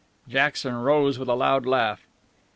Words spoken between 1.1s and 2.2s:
with a loud laugh.